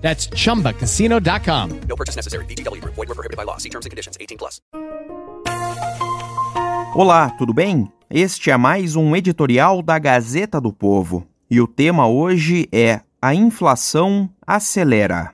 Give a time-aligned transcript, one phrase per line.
[0.00, 1.80] That's chumbacasino.com.
[1.88, 2.44] No purchase necessary.
[2.46, 2.94] VGW Group.
[2.96, 3.58] Void were prohibited by law.
[3.58, 4.16] See terms and conditions.
[4.18, 4.60] 18 plus.
[6.94, 7.90] Olá, tudo bem?
[8.10, 11.24] Este é mais um editorial da Gazeta do Povo.
[11.48, 15.32] E o tema hoje é A inflação acelera.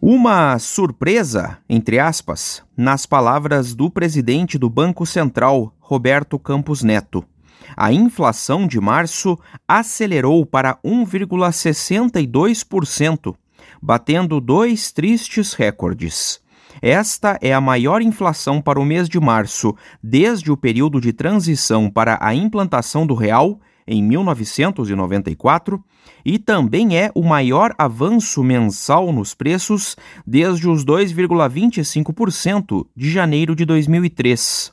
[0.00, 7.24] Uma surpresa, entre aspas, nas palavras do presidente do Banco Central, Roberto Campos Neto.
[7.76, 13.34] A inflação de março acelerou para 1,62%,
[13.80, 16.42] batendo dois tristes recordes.
[16.80, 21.88] Esta é a maior inflação para o mês de março desde o período de transição
[21.90, 25.84] para a implantação do real em 1994
[26.24, 29.94] e também é o maior avanço mensal nos preços
[30.26, 34.72] desde os 2,25% de janeiro de 2003.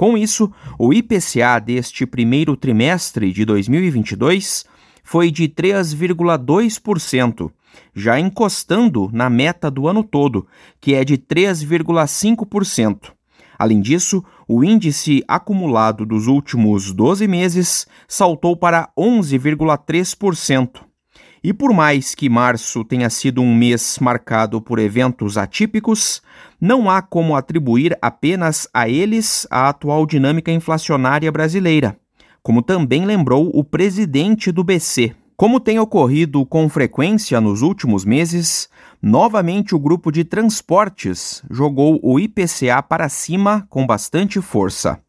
[0.00, 4.64] Com isso, o IPCA deste primeiro trimestre de 2022
[5.04, 7.50] foi de 3,2%,
[7.94, 10.46] já encostando na meta do ano todo,
[10.80, 13.12] que é de 3,5%.
[13.58, 20.89] Além disso, o índice acumulado dos últimos 12 meses saltou para 11,3%.
[21.42, 26.20] E por mais que março tenha sido um mês marcado por eventos atípicos,
[26.60, 31.96] não há como atribuir apenas a eles a atual dinâmica inflacionária brasileira,
[32.42, 35.14] como também lembrou o presidente do BC.
[35.34, 38.68] Como tem ocorrido com frequência nos últimos meses,
[39.00, 45.00] novamente o grupo de transportes jogou o IPCA para cima com bastante força.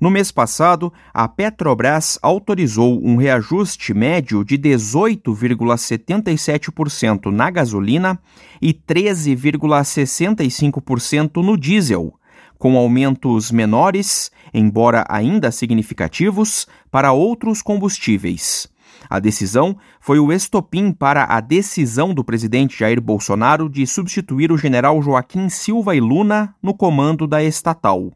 [0.00, 8.18] No mês passado, a Petrobras autorizou um reajuste médio de 18,77% na gasolina
[8.62, 12.14] e 13,65% no diesel,
[12.58, 18.66] com aumentos menores, embora ainda significativos, para outros combustíveis.
[19.08, 24.56] A decisão foi o estopim para a decisão do presidente Jair Bolsonaro de substituir o
[24.56, 28.14] general Joaquim Silva e Luna no comando da estatal.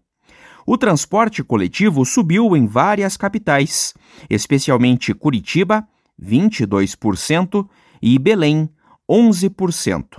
[0.67, 3.93] O transporte coletivo subiu em várias capitais,
[4.31, 5.87] especialmente Curitiba,
[6.21, 7.69] 22%,
[8.01, 8.69] e Belém,
[9.09, 10.19] 11%.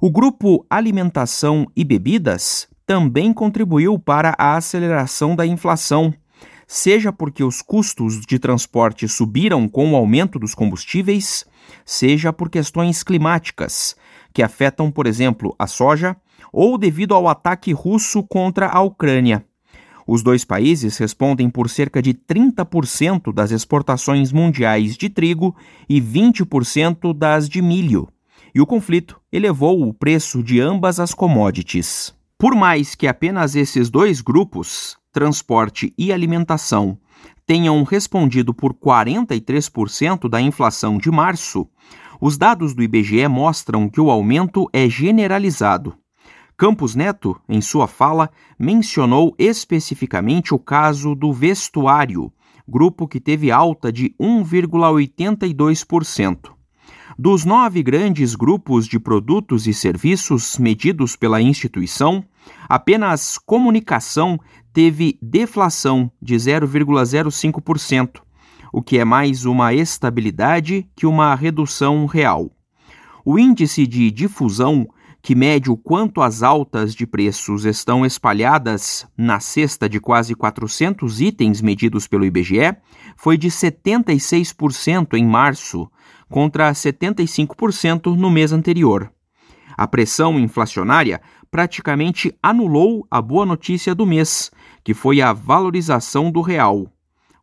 [0.00, 6.12] O grupo Alimentação e Bebidas também contribuiu para a aceleração da inflação,
[6.66, 11.44] seja porque os custos de transporte subiram com o aumento dos combustíveis,
[11.84, 13.96] seja por questões climáticas,
[14.32, 16.16] que afetam, por exemplo, a soja,
[16.52, 19.44] ou devido ao ataque russo contra a Ucrânia.
[20.06, 25.54] Os dois países respondem por cerca de 30% das exportações mundiais de trigo
[25.88, 28.08] e 20% das de milho.
[28.54, 32.14] E o conflito elevou o preço de ambas as commodities.
[32.36, 36.98] Por mais que apenas esses dois grupos, transporte e alimentação,
[37.46, 41.68] tenham respondido por 43% da inflação de março,
[42.20, 45.96] os dados do IBGE mostram que o aumento é generalizado
[46.62, 52.32] Campos Neto, em sua fala, mencionou especificamente o caso do vestuário,
[52.68, 56.52] grupo que teve alta de 1,82%.
[57.18, 62.24] Dos nove grandes grupos de produtos e serviços medidos pela instituição,
[62.68, 64.38] apenas comunicação
[64.72, 68.20] teve deflação de 0,05%,
[68.72, 72.52] o que é mais uma estabilidade que uma redução real.
[73.24, 74.86] O índice de difusão
[75.22, 81.20] que mede o quanto as altas de preços estão espalhadas na cesta de quase 400
[81.20, 82.76] itens medidos pelo IBGE,
[83.16, 85.88] foi de 76% em março,
[86.28, 89.12] contra 75% no mês anterior.
[89.76, 94.50] A pressão inflacionária praticamente anulou a boa notícia do mês,
[94.82, 96.90] que foi a valorização do real.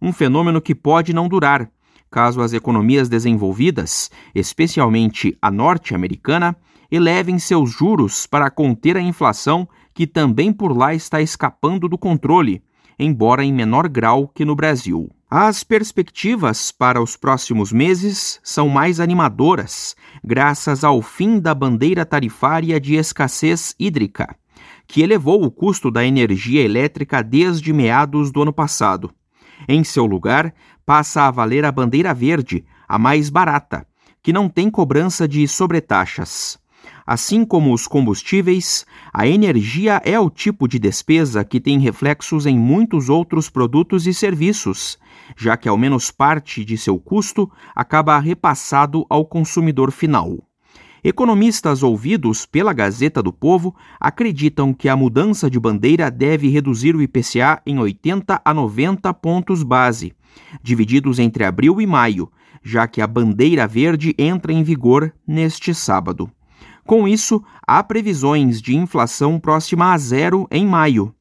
[0.02, 1.70] Um fenômeno que pode não durar,
[2.10, 6.56] caso as economias desenvolvidas, especialmente a norte-americana,
[6.92, 12.64] elevem seus juros para conter a inflação que também por lá está escapando do controle,
[12.98, 15.10] embora em menor grau que no Brasil.
[15.30, 22.80] As perspectivas para os próximos meses são mais animadoras, graças ao fim da bandeira tarifária
[22.80, 24.36] de escassez hídrica,
[24.88, 29.12] que elevou o custo da energia elétrica desde meados do ano passado.
[29.72, 30.52] Em seu lugar,
[30.84, 33.86] passa a valer a bandeira verde, a mais barata,
[34.20, 36.58] que não tem cobrança de sobretaxas.
[37.06, 38.84] Assim como os combustíveis,
[39.14, 44.14] a energia é o tipo de despesa que tem reflexos em muitos outros produtos e
[44.14, 44.98] serviços,
[45.38, 50.49] já que ao menos parte de seu custo acaba repassado ao consumidor final.
[51.04, 57.02] Economistas ouvidos pela Gazeta do Povo acreditam que a mudança de bandeira deve reduzir o
[57.02, 60.14] IPCA em 80 a 90 pontos base,
[60.62, 62.30] divididos entre abril e maio,
[62.62, 66.30] já que a bandeira verde entra em vigor neste sábado.
[66.86, 71.14] Com isso, há previsões de inflação próxima a zero em maio.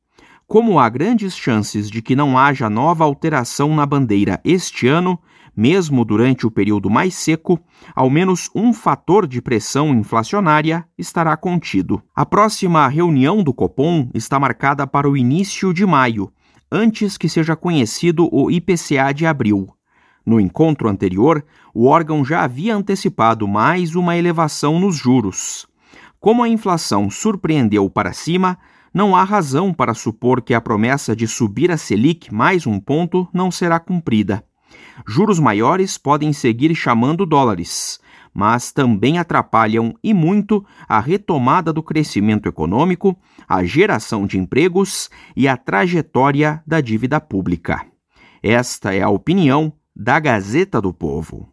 [0.49, 5.19] Como há grandes chances de que não haja nova alteração na bandeira este ano,
[5.55, 7.61] mesmo durante o período mais seco,
[7.95, 12.03] ao menos um fator de pressão inflacionária estará contido.
[12.17, 16.33] A próxima reunião do Copom está marcada para o início de maio,
[16.73, 19.69] antes que seja conhecido o IPCA de abril.
[20.25, 21.45] No encontro anterior,
[21.75, 25.67] o órgão já havia antecipado mais uma elevação nos juros.
[26.19, 28.59] Como a inflação surpreendeu para cima,
[28.93, 33.29] não há razão para supor que a promessa de subir a Selic mais um ponto
[33.33, 34.45] não será cumprida.
[35.07, 38.01] Juros maiores podem seguir chamando dólares,
[38.35, 43.17] mas também atrapalham e muito a retomada do crescimento econômico,
[43.49, 47.87] a geração de empregos e a trajetória da dívida pública.
[48.43, 51.53] Esta é a opinião da Gazeta do Povo.